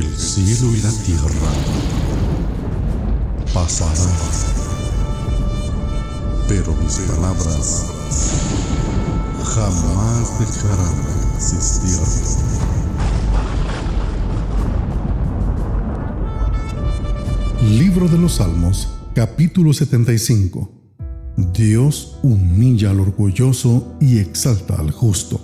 [0.00, 1.52] cielo y la tierra
[3.52, 4.08] pasarán,
[6.48, 7.92] pero mis palabras
[9.44, 11.98] jamás dejarán de existir.
[17.62, 20.70] Libro de los Salmos, capítulo 75.
[21.52, 25.38] Dios humilla al orgulloso y exalta al justo.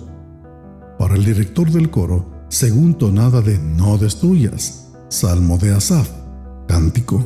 [0.97, 6.09] Para el director del coro, según tonada de No destruyas, Salmo de Asaf,
[6.67, 7.23] cántico.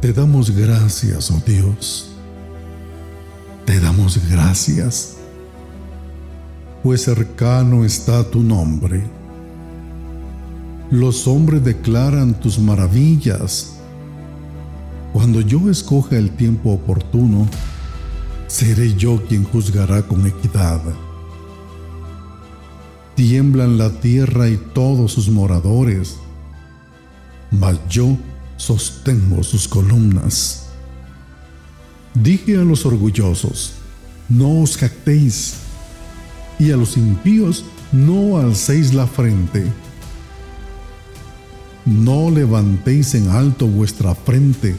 [0.00, 2.12] Te damos gracias, oh Dios.
[3.64, 5.16] Te damos gracias,
[6.84, 9.02] pues cercano está tu nombre.
[10.92, 13.80] Los hombres declaran tus maravillas.
[15.12, 17.48] Cuando yo escoja el tiempo oportuno,
[18.46, 20.80] seré yo quien juzgará con equidad.
[23.14, 26.16] Tiemblan la tierra y todos sus moradores,
[27.50, 28.16] mas yo
[28.56, 30.66] sostengo sus columnas.
[32.14, 33.72] Dije a los orgullosos,
[34.28, 35.54] no os jactéis,
[36.58, 39.70] y a los impíos no alcéis la frente.
[41.84, 44.76] No levantéis en alto vuestra frente,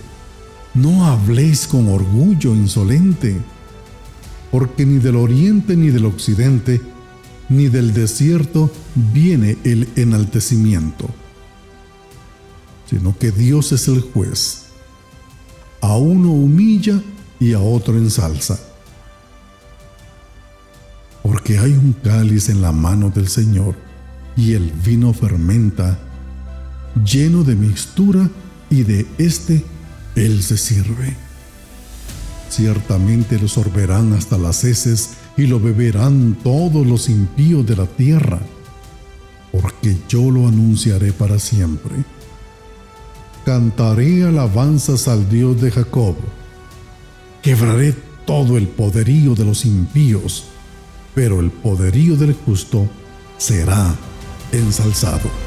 [0.74, 3.42] no habléis con orgullo insolente
[4.52, 6.82] porque ni del oriente ni del occidente,
[7.50, 8.72] ni del desierto
[9.14, 11.10] viene el enaltecimiento,
[12.90, 14.64] sino que Dios es el juez.
[15.82, 17.02] A uno humilla
[17.40, 18.60] y a otro ensalza.
[21.22, 23.76] Porque hay un cáliz en la mano del Señor
[24.36, 26.00] y el vino fermenta,
[27.06, 28.30] lleno de mixtura
[28.70, 29.64] y de éste
[30.16, 31.27] Él se sirve.
[32.50, 38.40] Ciertamente lo sorberán hasta las heces y lo beberán todos los impíos de la tierra,
[39.52, 41.94] porque yo lo anunciaré para siempre.
[43.46, 46.16] Cantaré alabanzas al Dios de Jacob.
[47.42, 50.46] Quebraré todo el poderío de los impíos,
[51.16, 52.90] pero el poderío del justo
[53.38, 53.96] será
[54.52, 55.47] ensalzado.